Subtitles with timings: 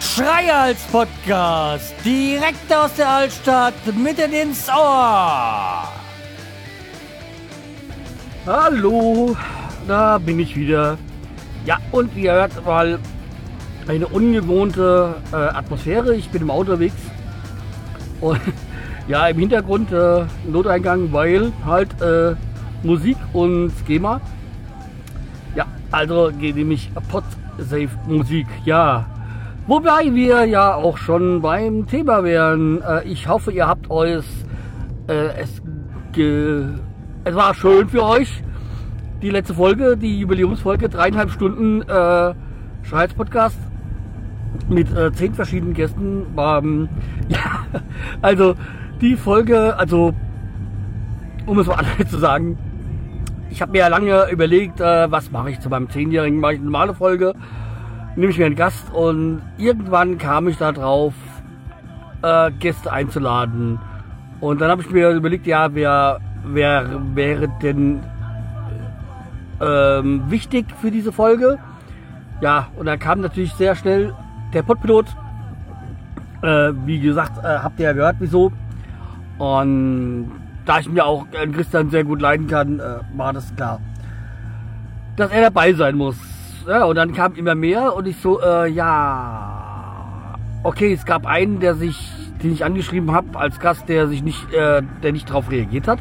[0.00, 5.88] Schreihals Podcast, direkt aus der Altstadt, mitten ins Ohr.
[8.46, 9.36] Hallo,
[9.86, 10.98] da bin ich wieder.
[11.64, 12.98] Ja, und ihr hört mal
[13.86, 16.14] eine ungewohnte äh, Atmosphäre.
[16.14, 17.00] Ich bin im Auto unterwegs.
[18.20, 18.40] Und
[19.08, 22.34] ja, im Hintergrund äh, Noteingang, weil halt äh,
[22.82, 24.20] Musik und Schema.
[25.56, 28.46] Ja, also geht nämlich Podsafe Musik.
[28.64, 29.06] Ja,
[29.68, 32.80] Wobei wir ja auch schon beim Thema wären.
[32.80, 34.24] Äh, ich hoffe, ihr habt euch
[35.08, 35.60] äh, es,
[37.24, 38.42] es war schön für euch.
[39.20, 42.34] Die letzte Folge, die Jubiläumsfolge, dreieinhalb Stunden äh,
[42.82, 43.58] Schweiz Podcast
[44.70, 46.24] mit äh, zehn verschiedenen Gästen.
[46.38, 46.88] Ähm,
[47.28, 47.66] ja,
[48.22, 48.54] also
[49.00, 50.14] die Folge, also
[51.46, 52.58] um es mal anders zu sagen,
[53.50, 56.58] ich habe mir ja lange überlegt, äh, was mache ich zu meinem Zehnjährigen, mache ich
[56.58, 57.34] eine normale Folge
[58.18, 61.14] nehme ich mir einen Gast und irgendwann kam ich da drauf,
[62.22, 63.78] äh, Gäste einzuladen.
[64.40, 68.00] Und dann habe ich mir überlegt, ja, wer, wer wäre denn
[69.60, 71.58] ähm, wichtig für diese Folge?
[72.40, 74.12] Ja, und dann kam natürlich sehr schnell
[74.52, 75.06] der Podpilot.
[76.42, 78.50] Äh, wie gesagt, äh, habt ihr ja gehört, wieso.
[79.38, 80.30] Und
[80.64, 83.80] da ich mir auch Christian sehr gut leiden kann, äh, war das klar,
[85.16, 86.16] dass er dabei sein muss.
[86.66, 91.60] Ja, und dann kam immer mehr und ich so, äh, ja, okay, es gab einen,
[91.60, 95.50] der sich, den ich angeschrieben habe als Gast, der sich nicht, äh, der nicht darauf
[95.50, 95.98] reagiert hat.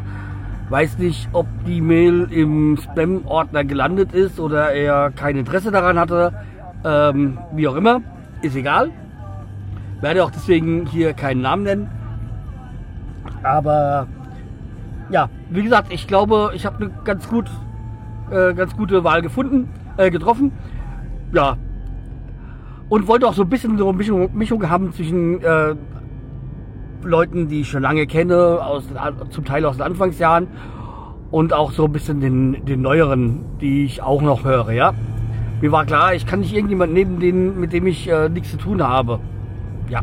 [0.70, 6.34] Weiß nicht, ob die Mail im Spam-Ordner gelandet ist oder er kein Interesse daran hatte.
[6.84, 8.02] Ähm, wie auch immer,
[8.42, 8.92] ist egal.
[10.02, 11.90] Werde auch deswegen hier keinen Namen nennen.
[13.44, 14.08] Aber
[15.10, 17.50] ja, wie gesagt, ich glaube, ich habe eine ganz gut,
[18.32, 20.52] äh, ganz gute Wahl gefunden äh, getroffen.
[21.34, 21.58] Ja.
[22.90, 25.76] Und wollte auch so ein bisschen so eine Mischung, Mischung haben zwischen äh,
[27.04, 28.86] Leuten, die ich schon lange kenne, aus,
[29.30, 30.48] zum Teil aus den Anfangsjahren
[31.32, 34.94] und auch so ein bisschen den, den neueren, die ich auch noch höre, ja.
[35.60, 38.58] Mir war klar, ich kann nicht irgendjemand neben denen, mit dem ich äh, nichts zu
[38.58, 39.20] tun habe.
[39.90, 40.02] Ja.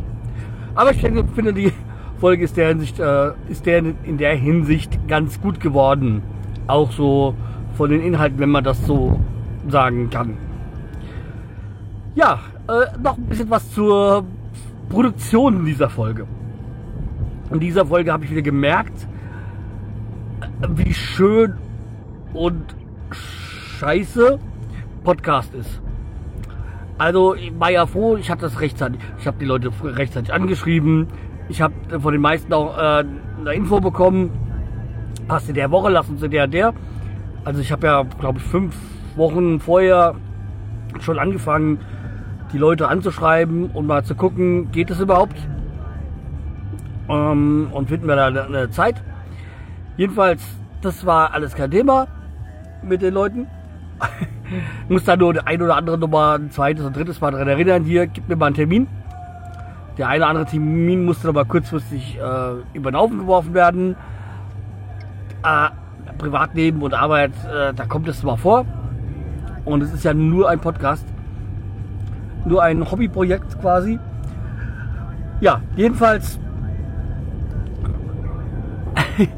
[0.74, 1.72] Aber ich finde, die
[2.18, 6.22] Folge ist, der Hinsicht, äh, ist der in der Hinsicht ganz gut geworden.
[6.66, 7.34] Auch so
[7.74, 9.20] von den Inhalten, wenn man das so
[9.68, 10.36] sagen kann.
[12.14, 14.24] Ja, äh, noch ein bisschen was zur
[14.88, 16.26] Produktion dieser Folge.
[17.50, 19.06] In dieser Folge habe ich wieder gemerkt,
[20.68, 21.54] wie schön
[22.32, 22.74] und
[23.78, 24.38] scheiße
[25.02, 25.80] Podcast ist.
[26.96, 31.08] Also ich war ja froh, ich hatte das rechtzeitig, ich habe die Leute rechtzeitig angeschrieben,
[31.48, 33.04] ich habe von den meisten auch äh,
[33.40, 34.30] eine Info bekommen,
[35.28, 36.72] passt in der Woche, lass uns in der der.
[37.44, 38.74] Also ich habe ja, glaube ich, fünf
[39.16, 40.14] Wochen vorher
[41.00, 41.78] schon angefangen,
[42.52, 45.36] die Leute anzuschreiben und mal zu gucken, geht es überhaupt?
[47.08, 49.02] Ähm, und finden wir da eine Zeit.
[49.96, 50.42] Jedenfalls,
[50.80, 52.06] das war alles kein Thema
[52.82, 53.46] mit den Leuten.
[54.88, 58.06] muss da nur ein oder andere nochmal ein zweites und drittes Mal daran erinnern, hier,
[58.06, 58.86] gib mir mal einen Termin.
[59.98, 63.96] Der eine oder andere Termin musste aber kurzfristig äh, über den Haufen geworfen werden.
[65.44, 65.68] Äh,
[66.18, 68.66] Privatleben und Arbeit, äh, da kommt es mal vor.
[69.64, 71.06] Und es ist ja nur ein Podcast.
[72.44, 73.98] Nur ein Hobbyprojekt quasi.
[75.40, 76.38] Ja, jedenfalls.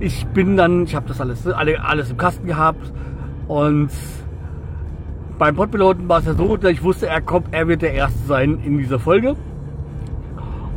[0.00, 2.92] ich bin dann, ich habe das alles, alles im Kasten gehabt.
[3.48, 3.90] Und
[5.38, 8.26] beim Podpiloten war es ja so, dass ich wusste, er kommt, er wird der Erste
[8.26, 9.36] sein in dieser Folge.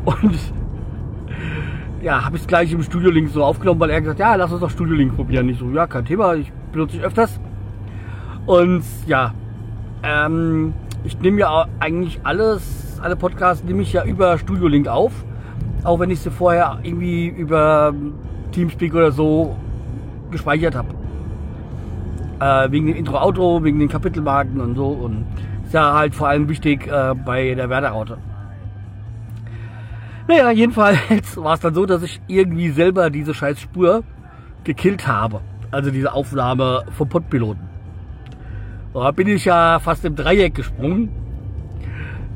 [0.09, 0.40] Und
[2.02, 4.52] ja, habe ich es gleich im Studio Link so aufgenommen, weil er gesagt, ja, lass
[4.52, 5.47] uns doch Studio Link probieren.
[5.50, 7.40] Ich so, ja, kein Thema, ich benutze ich öfters.
[8.46, 9.34] Und ja,
[10.02, 15.12] ähm, ich nehme ja eigentlich alles, alle Podcasts nehme ich ja über Studio Link auf.
[15.84, 17.94] Auch wenn ich sie vorher irgendwie über
[18.52, 19.56] Teamspeak oder so
[20.31, 20.88] gespeichert habe.
[22.39, 24.88] Äh, wegen dem Intro-Outro, wegen den Kapitelmarken und so.
[24.88, 25.25] Und
[25.66, 28.18] ist ja halt vor allem wichtig äh, bei der Werder-Raute.
[30.30, 31.00] Naja, jedenfalls
[31.38, 34.04] war es dann so, dass ich irgendwie selber diese scheiß Spur
[34.64, 35.42] gekillt habe.
[35.72, 37.68] Also diese Aufnahme vom Podpiloten.
[38.94, 41.10] Da bin ich ja fast im Dreieck gesprungen,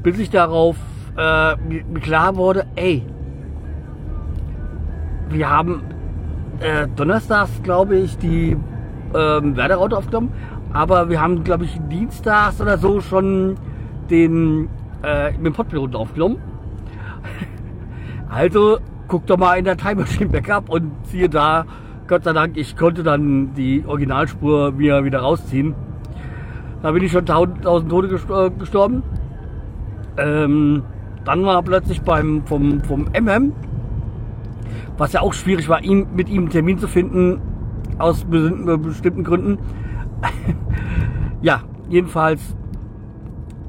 [0.01, 0.75] bis ich darauf
[1.15, 3.05] äh, mir klar wurde, ey,
[5.29, 5.83] wir haben
[6.61, 8.57] äh, donnerstags, glaube ich, die
[9.13, 10.31] ähm, Werderaute aufgenommen,
[10.73, 13.55] aber wir haben, glaube ich, dienstags oder so schon
[14.09, 14.67] den
[15.03, 16.41] äh, mit dem Podpiloten aufgenommen.
[18.33, 21.65] Also guck doch mal in der Time Machine Backup und siehe da,
[22.07, 25.75] Gott sei Dank, ich konnte dann die Originalspur mir wieder rausziehen.
[26.81, 29.03] Da bin ich schon tausend, Tode äh, gestorben.
[30.17, 30.83] Ähm,
[31.23, 33.53] dann war plötzlich beim vom, vom MM,
[34.97, 37.39] was ja auch schwierig war, ihn, mit ihm einen Termin zu finden,
[37.99, 39.59] aus bestimmten Gründen.
[41.41, 42.55] ja, jedenfalls,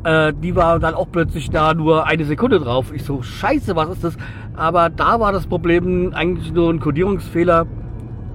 [0.05, 2.93] äh, die war dann auch plötzlich da nur eine Sekunde drauf.
[2.95, 4.17] Ich so, scheiße, was ist das?
[4.55, 7.67] Aber da war das Problem eigentlich nur ein Codierungsfehler,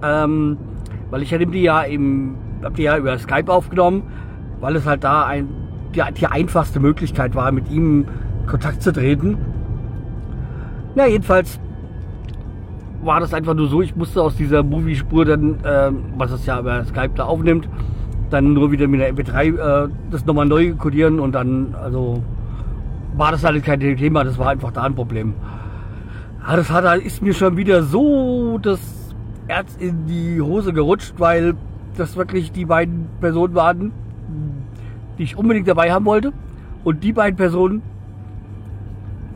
[0.04, 0.58] ähm,
[1.10, 4.04] weil ich hatte die ja im, hab die ja über Skype aufgenommen,
[4.60, 5.48] weil es halt da ein,
[5.96, 8.06] die, die einfachste Möglichkeit war, mit ihm
[8.48, 9.38] Kontakt zu treten.
[10.96, 11.60] Na, jedenfalls
[13.02, 16.60] war das einfach nur so, ich musste aus dieser Movie-Spur dann, äh, was es ja
[16.60, 17.70] über Skype da aufnimmt,
[18.30, 22.24] dann nur wieder mit der MP3 äh, das nochmal neu codieren und dann, also
[23.16, 25.34] war das halt kein Thema, das war einfach da ein Problem.
[26.48, 28.80] Ja, das hat, ist mir schon wieder so das
[29.48, 31.56] Herz in die Hose gerutscht, weil
[31.98, 33.92] das wirklich die beiden Personen waren,
[35.18, 36.32] die ich unbedingt dabei haben wollte.
[36.84, 37.82] Und die beiden Personen,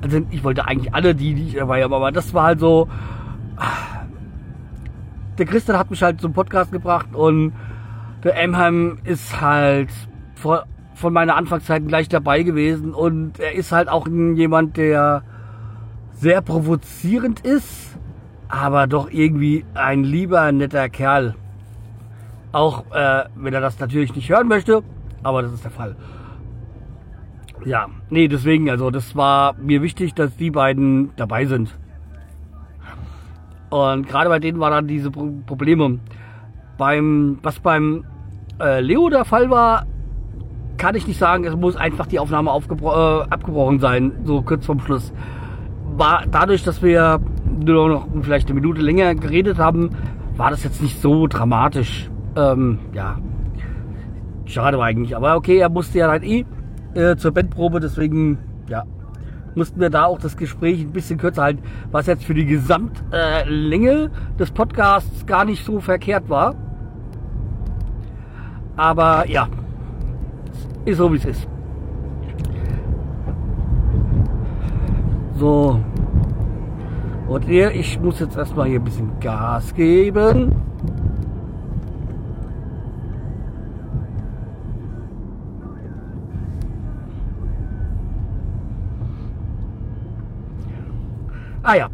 [0.02, 2.88] also ich wollte eigentlich alle die, die ich dabei habe, aber das war halt so.
[5.38, 7.54] Der Christian hat mich halt zum Podcast gebracht und
[8.24, 9.90] der Emheim ist halt
[10.36, 15.24] von meiner Anfangszeit gleich dabei gewesen und er ist halt auch jemand, der
[16.14, 17.98] sehr provozierend ist,
[18.48, 21.36] aber doch irgendwie ein lieber, netter Kerl.
[22.52, 24.84] Auch äh, wenn er das natürlich nicht hören möchte,
[25.24, 25.96] aber das ist der Fall.
[27.66, 31.78] Ja, nee, deswegen, also das war mir wichtig, dass die beiden dabei sind.
[33.70, 36.00] Und gerade bei denen waren dann diese Probleme.
[36.78, 38.06] Beim, was beim
[38.60, 39.86] äh, Leo der Fall war,
[40.78, 42.54] kann ich nicht sagen, es muss einfach die Aufnahme äh,
[43.30, 45.14] abgebrochen sein, so kurz vorm Schluss.
[45.96, 47.20] War dadurch, dass wir
[47.66, 49.92] nur noch vielleicht eine Minute länger geredet haben,
[50.36, 52.10] war das jetzt nicht so dramatisch.
[52.36, 53.20] Ähm, ja,
[54.46, 55.16] schade war eigentlich.
[55.16, 56.46] Aber okay, er musste ja halt eh
[56.96, 58.84] äh, zur Bandprobe, deswegen, ja,
[59.56, 63.92] mussten wir da auch das Gespräch ein bisschen kürzer halten, was jetzt für die Gesamtlänge
[63.92, 66.56] äh, des Podcasts gar nicht so verkehrt war.
[68.76, 69.48] Aber ja,
[70.86, 71.48] ist so wie es ist.
[75.38, 75.80] So.
[77.28, 80.56] Und ihr, ich muss jetzt erstmal hier ein bisschen Gas geben.
[91.64, 91.90] Ah ja.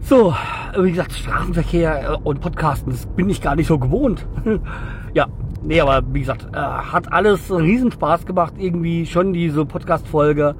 [0.00, 0.32] So,
[0.78, 4.24] wie gesagt, Straßenverkehr und Podcasten, das bin ich gar nicht so gewohnt.
[5.14, 5.26] ja,
[5.62, 10.54] nee, aber wie gesagt, äh, hat alles riesen Spaß gemacht, irgendwie schon diese Podcast-Folge.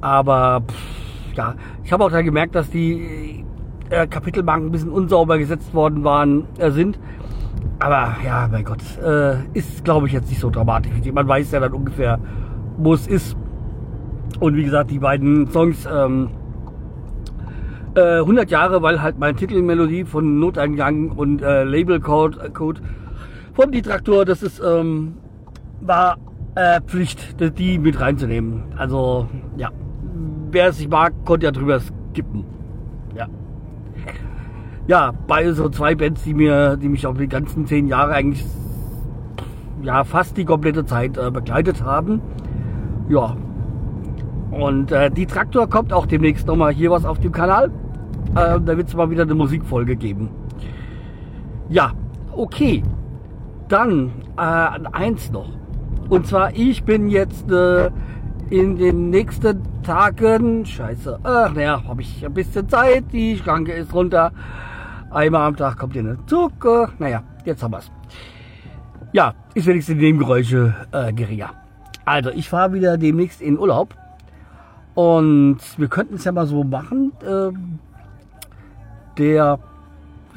[0.00, 1.54] Aber pff, ja,
[1.84, 3.44] ich habe auch da gemerkt, dass die
[3.90, 6.98] äh, Kapitelmarken ein bisschen unsauber gesetzt worden waren, äh, sind.
[7.80, 10.92] Aber ja, mein Gott, äh, ist glaube ich jetzt nicht so dramatisch.
[11.12, 12.18] Man weiß ja dann ungefähr,
[12.76, 13.36] wo es ist.
[14.40, 16.30] Und wie gesagt, die beiden Songs, ähm,
[17.94, 22.80] 100 äh, Jahre, weil halt meine Titelmelodie von Noteingang und äh, Labelcode äh, Code
[23.58, 25.14] von die Traktor, das ist ähm,
[25.80, 26.16] war
[26.54, 28.62] äh, Pflicht, die mit reinzunehmen.
[28.76, 29.26] Also
[29.56, 29.70] ja,
[30.52, 32.44] wer es nicht mag, konnte ja drüber skippen.
[33.16, 33.26] Ja.
[34.86, 38.46] Ja, bei so zwei Bands, die mir, die mich auch die ganzen zehn Jahre eigentlich
[39.82, 42.20] ja fast die komplette Zeit äh, begleitet haben.
[43.08, 43.36] Ja,
[44.52, 47.72] und äh, die Traktor kommt auch demnächst nochmal hier was auf dem Kanal.
[48.36, 50.28] Äh, da wird es mal wieder eine Musikfolge geben.
[51.68, 51.90] Ja,
[52.36, 52.84] okay.
[53.68, 55.50] Dann äh, eins noch.
[56.08, 57.90] Und zwar, ich bin jetzt äh,
[58.50, 63.92] in den nächsten Tagen, scheiße, ach naja, habe ich ein bisschen Zeit, die Schranke ist
[63.92, 64.32] runter.
[65.10, 66.90] Einmal am Tag kommt hier eine Zucker.
[66.98, 67.90] Naja, jetzt haben wir es.
[69.12, 71.50] Ja, ist wenigstens die Nebengeräusche äh, geringer.
[72.04, 73.94] Also, ich fahre wieder demnächst in Urlaub.
[74.94, 77.12] Und wir könnten es ja mal so machen.
[77.22, 77.52] Äh,
[79.16, 79.58] der,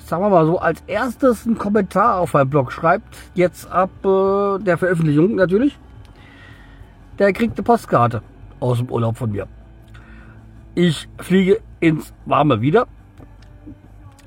[0.05, 4.59] sagen wir mal so, als erstes einen Kommentar auf meinem Blog schreibt, jetzt ab äh,
[4.63, 5.77] der Veröffentlichung natürlich,
[7.19, 8.21] der kriegt eine Postkarte
[8.59, 9.47] aus dem Urlaub von mir.
[10.75, 12.87] Ich fliege ins Warme wieder.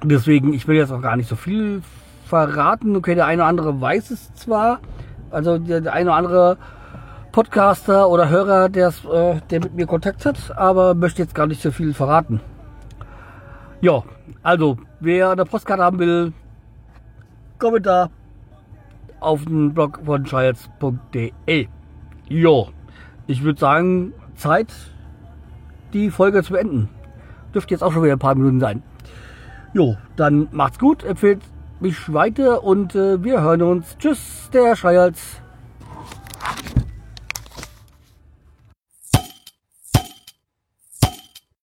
[0.02, 1.82] Deswegen, ich will jetzt auch gar nicht so viel
[2.26, 2.94] verraten.
[2.96, 4.80] Okay, der eine oder andere weiß es zwar.
[5.30, 6.58] Also der, eine oder andere
[7.32, 11.62] Podcaster oder Hörer, der, äh, der mit mir Kontakt hat, aber möchte jetzt gar nicht
[11.62, 12.40] so viel verraten.
[13.80, 14.04] Ja,
[14.42, 16.32] also, wer eine Postkarte haben will,
[17.58, 18.10] Kommentar
[19.20, 21.68] auf den Blog von scheiß.de.
[22.28, 22.68] Jo,
[23.26, 24.72] ich würde sagen, Zeit,
[25.92, 26.88] die Folge zu beenden.
[27.54, 28.82] Dürfte jetzt auch schon wieder ein paar Minuten sein.
[29.72, 31.40] Jo, dann macht's gut, empfehlt
[31.80, 33.96] mich weiter und äh, wir hören uns.
[33.98, 35.40] Tschüss, der Schreihals.